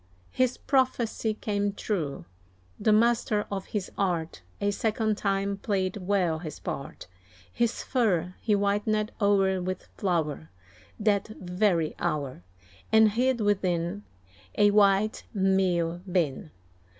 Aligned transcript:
His 0.31 0.57
prophecy 0.57 1.35
came 1.35 1.73
true 1.73 2.25
the 2.79 2.91
master 2.91 3.45
of 3.51 3.67
his 3.67 3.91
art, 3.99 4.41
A 4.59 4.71
second 4.71 5.15
time 5.15 5.57
played 5.57 5.97
well 5.97 6.39
his 6.39 6.57
part. 6.57 7.05
His 7.53 7.83
fur 7.83 8.33
he 8.41 8.53
whitened 8.53 9.11
o'er 9.21 9.61
with 9.61 9.87
flour, 9.99 10.49
That 10.99 11.27
very 11.37 11.93
hour, 11.99 12.41
And 12.91 13.11
hid 13.11 13.41
within 13.41 14.03
A 14.57 14.71
white 14.71 15.25
meal 15.35 16.01
bin. 16.11 16.49